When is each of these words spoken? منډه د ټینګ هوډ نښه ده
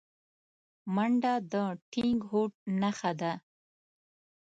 منډه 0.95 1.33
د 1.51 1.53
ټینګ 1.91 2.19
هوډ 2.29 2.51
نښه 2.81 3.11
ده 3.19 3.33